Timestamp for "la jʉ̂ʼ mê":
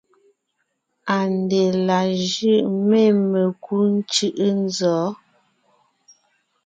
1.87-3.01